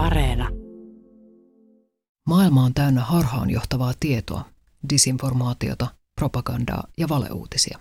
[0.00, 0.48] Areena.
[2.26, 4.44] Maailma on täynnä harhaanjohtavaa tietoa,
[4.90, 7.78] disinformaatiota, propagandaa ja valeuutisia.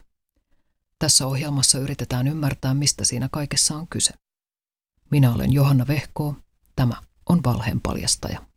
[1.00, 4.14] Tässä ohjelmassa yritetään ymmärtää, mistä siinä kaikessa on kyse.
[5.12, 6.36] Minä olen Johanna Vehkoo.
[6.76, 6.94] Tämä
[7.30, 8.49] on Valheen paljastaja.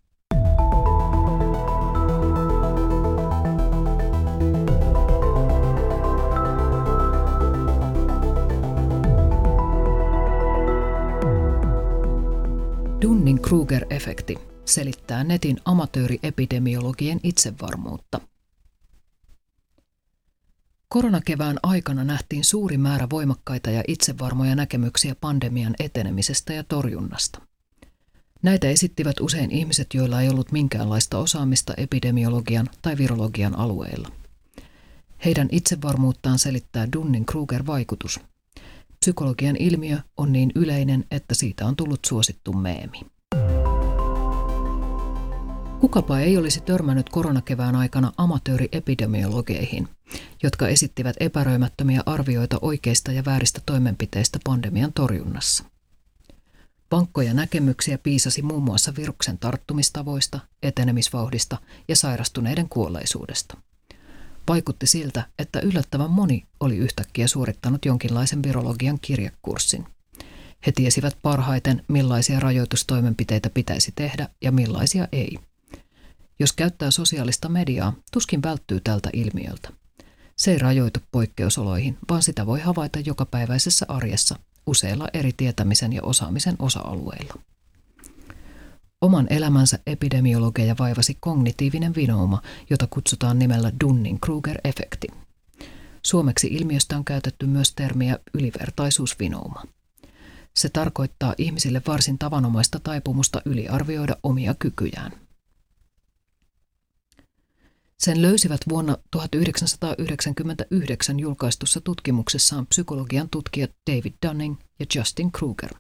[13.03, 18.21] Dunning-Kruger-efekti selittää netin amatööriepidemiologien itsevarmuutta.
[20.89, 27.41] Koronakevään aikana nähtiin suuri määrä voimakkaita ja itsevarmoja näkemyksiä pandemian etenemisestä ja torjunnasta.
[28.43, 34.09] Näitä esittivät usein ihmiset, joilla ei ollut minkäänlaista osaamista epidemiologian tai virologian alueilla.
[35.25, 38.21] Heidän itsevarmuuttaan selittää Dunning-Kruger-vaikutus–
[39.03, 43.01] Psykologian ilmiö on niin yleinen, että siitä on tullut suosittu meemi.
[45.81, 49.89] Kukapa ei olisi törmännyt koronakevään aikana amatööriepidemiologeihin,
[50.43, 55.65] jotka esittivät epäröimättömiä arvioita oikeista ja vääristä toimenpiteistä pandemian torjunnassa.
[56.91, 63.57] Vankkoja näkemyksiä piisasi muun muassa viruksen tarttumistavoista, etenemisvauhdista ja sairastuneiden kuolleisuudesta–
[64.49, 69.87] Vaikutti siltä, että yllättävän moni oli yhtäkkiä suorittanut jonkinlaisen virologian kirjekurssin.
[70.67, 75.39] He tiesivät parhaiten, millaisia rajoitustoimenpiteitä pitäisi tehdä ja millaisia ei.
[76.39, 79.69] Jos käyttää sosiaalista mediaa, tuskin välttyy tältä ilmiöltä.
[80.37, 86.57] Se ei rajoitu poikkeusoloihin, vaan sitä voi havaita jokapäiväisessä arjessa useilla eri tietämisen ja osaamisen
[86.59, 87.35] osa-alueilla.
[89.03, 95.23] Oman elämänsä epidemiologeja vaivasi kognitiivinen vinouma, jota kutsutaan nimellä Dunning-Kruger-efekti.
[96.03, 99.63] Suomeksi ilmiöstä on käytetty myös termiä ylivertaisuusvinouma.
[100.55, 105.13] Se tarkoittaa ihmisille varsin tavanomaista taipumusta yliarvioida omia kykyjään.
[107.99, 115.71] Sen löysivät vuonna 1999 julkaistussa tutkimuksessaan psykologian tutkijat David Dunning ja Justin Kruger.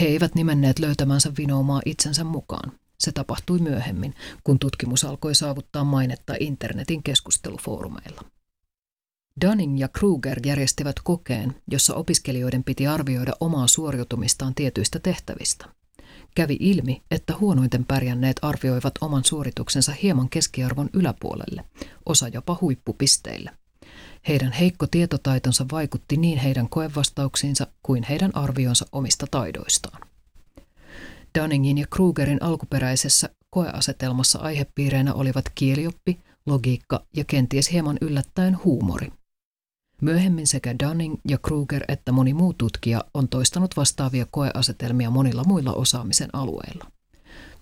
[0.00, 2.72] He eivät nimenneet löytämänsä vinoumaa itsensä mukaan.
[2.98, 4.14] Se tapahtui myöhemmin,
[4.44, 8.24] kun tutkimus alkoi saavuttaa mainetta internetin keskustelufoorumeilla.
[9.46, 15.66] Dunning ja Kruger järjestivät kokeen, jossa opiskelijoiden piti arvioida omaa suoriutumistaan tietyistä tehtävistä.
[16.34, 21.64] Kävi ilmi, että huonoiten pärjänneet arvioivat oman suorituksensa hieman keskiarvon yläpuolelle,
[22.06, 23.50] osa jopa huippupisteille.
[24.28, 30.00] Heidän heikko tietotaitonsa vaikutti niin heidän koevastauksiinsa kuin heidän arvionsa omista taidoistaan.
[31.40, 39.12] Dunningin ja Krugerin alkuperäisessä koeasetelmassa aihepiireinä olivat kielioppi, logiikka ja kenties hieman yllättäen huumori.
[40.02, 45.72] Myöhemmin sekä Dunning ja Kruger että moni muu tutkija on toistanut vastaavia koeasetelmia monilla muilla
[45.72, 46.90] osaamisen alueilla.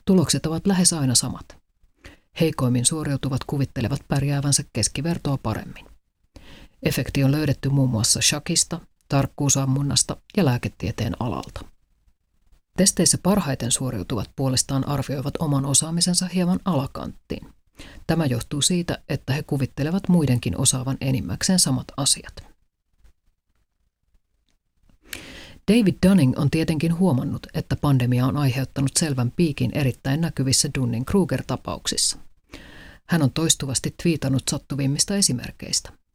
[0.05, 1.57] Tulokset ovat lähes aina samat.
[2.41, 5.96] Heikoimmin suoriutuvat kuvittelevat pärjäävänsä keskivertoa paremmin.
[6.87, 11.61] Efekti on löydetty muun muassa shakista, tarkkuusammunnasta ja lääketieteen alalta.
[12.77, 17.49] Testeissä parhaiten suoriutuvat puolestaan arvioivat oman osaamisensa hieman alakanttiin.
[18.07, 22.35] Tämä johtuu siitä, että he kuvittelevat muidenkin osaavan enimmäkseen samat asiat.
[25.73, 32.19] David Dunning on tietenkin huomannut, että pandemia on aiheuttanut selvän piikin erittäin näkyvissä Dunning-Kruger-tapauksissa.
[33.07, 35.93] Hän on toistuvasti twiitannut sattuvimmista esimerkkeistä–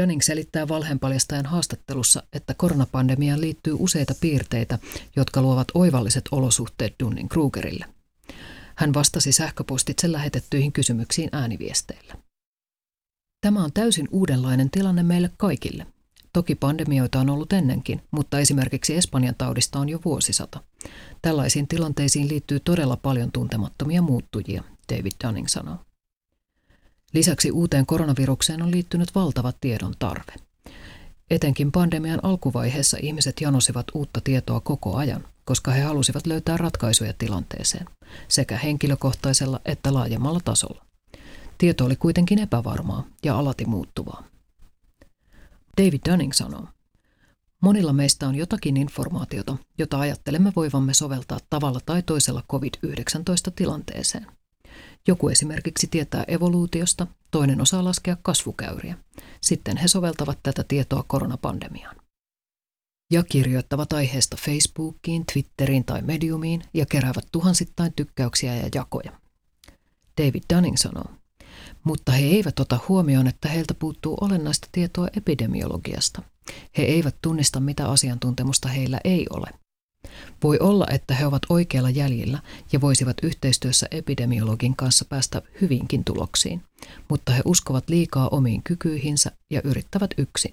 [0.00, 4.78] Dunning selittää valheenpaljastajan haastattelussa, että koronapandemiaan liittyy useita piirteitä,
[5.16, 7.84] jotka luovat oivalliset olosuhteet Dunning-Krugerille.
[8.76, 12.14] Hän vastasi sähköpostitse lähetettyihin kysymyksiin ääniviesteillä.
[13.40, 15.86] Tämä on täysin uudenlainen tilanne meille kaikille.
[16.32, 20.60] Toki pandemioita on ollut ennenkin, mutta esimerkiksi Espanjan taudista on jo vuosisata.
[21.22, 25.85] Tällaisiin tilanteisiin liittyy todella paljon tuntemattomia muuttujia, David Dunning sanoo.
[27.16, 30.32] Lisäksi uuteen koronavirukseen on liittynyt valtava tiedon tarve.
[31.30, 37.86] Etenkin pandemian alkuvaiheessa ihmiset janosivat uutta tietoa koko ajan, koska he halusivat löytää ratkaisuja tilanteeseen,
[38.28, 40.84] sekä henkilökohtaisella että laajemmalla tasolla.
[41.58, 44.24] Tieto oli kuitenkin epävarmaa ja alati muuttuvaa.
[45.78, 46.68] David Dunning sanoo,
[47.62, 54.26] Monilla meistä on jotakin informaatiota, jota ajattelemme voivamme soveltaa tavalla tai toisella COVID-19-tilanteeseen.
[55.06, 58.98] Joku esimerkiksi tietää evoluutiosta, toinen osaa laskea kasvukäyriä.
[59.40, 61.96] Sitten he soveltavat tätä tietoa koronapandemiaan.
[63.12, 69.12] Ja kirjoittavat aiheesta Facebookiin, Twitteriin tai Mediumiin ja keräävät tuhansittain tykkäyksiä ja jakoja.
[70.20, 71.06] David Dunning sanoo,
[71.84, 76.22] mutta he eivät ota huomioon, että heiltä puuttuu olennaista tietoa epidemiologiasta.
[76.78, 79.50] He eivät tunnista, mitä asiantuntemusta heillä ei ole.
[80.42, 82.38] Voi olla, että he ovat oikealla jäljillä
[82.72, 86.62] ja voisivat yhteistyössä epidemiologin kanssa päästä hyvinkin tuloksiin,
[87.08, 90.52] mutta he uskovat liikaa omiin kykyihinsä ja yrittävät yksin.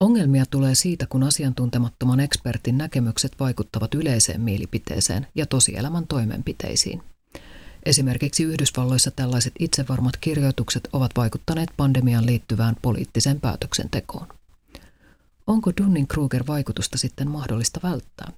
[0.00, 7.02] Ongelmia tulee siitä, kun asiantuntemattoman ekspertin näkemykset vaikuttavat yleiseen mielipiteeseen ja tosielämän toimenpiteisiin.
[7.86, 14.37] Esimerkiksi Yhdysvalloissa tällaiset itsevarmat kirjoitukset ovat vaikuttaneet pandemiaan liittyvään poliittiseen päätöksentekoon.
[15.48, 18.32] Onko Dunning-Kruger-vaikutusta sitten mahdollista välttää?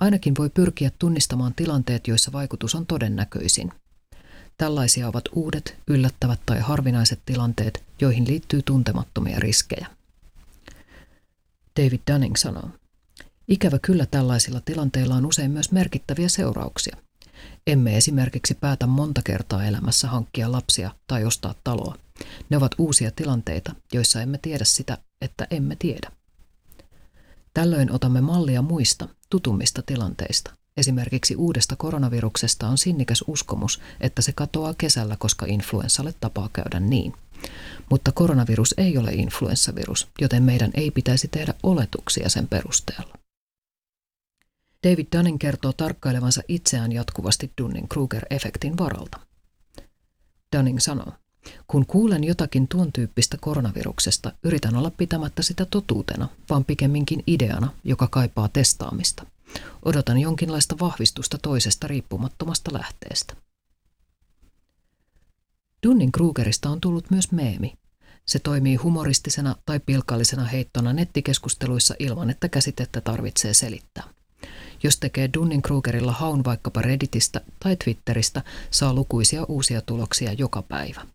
[0.00, 3.72] Ainakin voi pyrkiä tunnistamaan tilanteet, joissa vaikutus on todennäköisin.
[4.58, 9.86] Tällaisia ovat uudet, yllättävät tai harvinaiset tilanteet, joihin liittyy tuntemattomia riskejä.
[11.80, 12.70] David Dunning sanoo,
[13.48, 16.96] Ikävä kyllä tällaisilla tilanteilla on usein myös merkittäviä seurauksia.
[17.66, 21.94] Emme esimerkiksi päätä monta kertaa elämässä hankkia lapsia tai ostaa taloa.
[22.50, 26.10] Ne ovat uusia tilanteita, joissa emme tiedä sitä, että emme tiedä.
[27.54, 30.56] Tällöin otamme mallia muista, tutummista tilanteista.
[30.76, 37.14] Esimerkiksi uudesta koronaviruksesta on sinnikäs uskomus, että se katoaa kesällä, koska influenssalle tapaa käydä niin.
[37.90, 43.14] Mutta koronavirus ei ole influenssavirus, joten meidän ei pitäisi tehdä oletuksia sen perusteella.
[44.86, 49.20] David Dunning kertoo tarkkailevansa itseään jatkuvasti Dunning-Kruger-efektin varalta.
[50.56, 51.12] Dunning sanoo,
[51.66, 58.06] kun kuulen jotakin tuon tyyppistä koronaviruksesta, yritän olla pitämättä sitä totuutena, vaan pikemminkin ideana, joka
[58.06, 59.26] kaipaa testaamista.
[59.84, 63.34] Odotan jonkinlaista vahvistusta toisesta riippumattomasta lähteestä.
[65.86, 67.74] Dunning-Krugerista on tullut myös meemi.
[68.26, 74.04] Se toimii humoristisena tai pilkallisena heittona nettikeskusteluissa ilman, että käsitettä tarvitsee selittää.
[74.82, 81.06] Jos tekee Dunning-Krugerilla haun vaikkapa Redditistä tai Twitteristä, saa lukuisia uusia tuloksia joka päivä.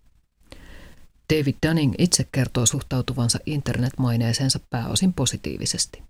[1.32, 6.04] David Dunning itse kertoo suhtautuvansa internetmaineeseensa pääosin positiivisesti.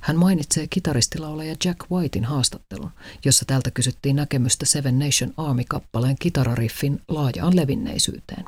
[0.00, 2.90] Hän mainitsee kitaristilaulaja Jack Whitein haastattelun,
[3.24, 8.44] jossa tältä kysyttiin näkemystä Seven Nation Army-kappaleen kitarariffin laajaan levinneisyyteen.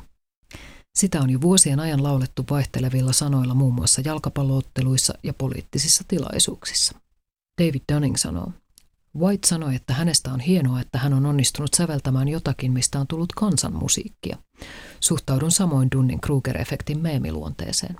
[0.95, 6.95] Sitä on jo vuosien ajan laulettu vaihtelevilla sanoilla muun muassa jalkapallootteluissa ja poliittisissa tilaisuuksissa.
[7.61, 8.51] David Dunning sanoo,
[9.17, 13.33] White sanoi, että hänestä on hienoa, että hän on onnistunut säveltämään jotakin, mistä on tullut
[13.33, 14.37] kansanmusiikkia.
[14.99, 17.95] Suhtaudun samoin Dunning-Kruger-efektin meemiluonteeseen.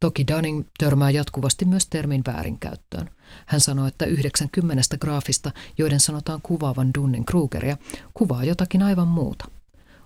[0.00, 3.10] Toki Dunning törmää jatkuvasti myös termin väärinkäyttöön.
[3.46, 7.76] Hän sanoi, että 90 graafista, joiden sanotaan kuvaavan Dunning-Krugeria,
[8.14, 9.44] kuvaa jotakin aivan muuta.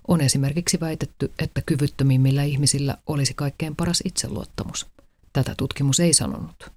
[0.07, 4.87] On esimerkiksi väitetty, että kyvyttömimmillä ihmisillä olisi kaikkein paras itseluottamus.
[5.33, 6.71] Tätä tutkimus ei sanonut.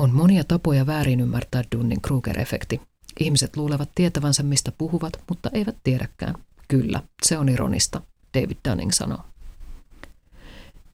[0.00, 2.80] On monia tapoja väärin ymmärtää Dunning-Kruger-efekti.
[3.20, 6.34] Ihmiset luulevat tietävänsä, mistä puhuvat, mutta eivät tiedäkään.
[6.68, 8.02] Kyllä, se on ironista,
[8.34, 9.20] David Dunning sanoo.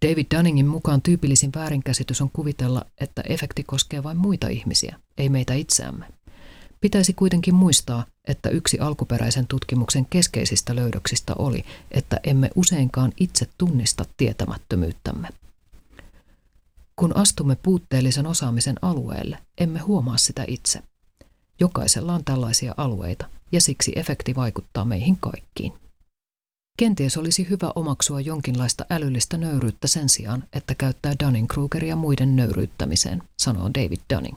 [0.06, 5.54] David Dunningin mukaan tyypillisin väärinkäsitys on kuvitella, että efekti koskee vain muita ihmisiä, ei meitä
[5.54, 6.06] itseämme.
[6.80, 14.04] Pitäisi kuitenkin muistaa, että yksi alkuperäisen tutkimuksen keskeisistä löydöksistä oli, että emme useinkaan itse tunnista
[14.16, 15.28] tietämättömyyttämme.
[16.96, 20.82] Kun astumme puutteellisen osaamisen alueelle, emme huomaa sitä itse.
[21.60, 25.72] Jokaisella on tällaisia alueita, ja siksi efekti vaikuttaa meihin kaikkiin.
[26.78, 33.70] Kenties olisi hyvä omaksua jonkinlaista älyllistä nöyryyttä sen sijaan, että käyttää Dunning-Krugeria muiden nöyryyttämiseen, sanoo
[33.74, 34.36] David Dunning.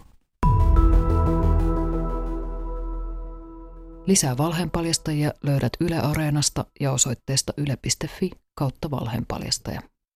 [4.05, 9.81] Lisää valheenpaljastajia löydät Yle Areenasta ja osoitteesta yle.fi kautta valheenpaljastaja.